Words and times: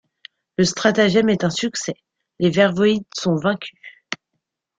Le 0.57 0.65
stratagème 0.65 1.29
est 1.29 1.43
un 1.43 1.51
succès, 1.51 1.93
les 2.39 2.49
Vervoids 2.49 3.01
sont 3.13 3.35
vaincus. 3.35 3.77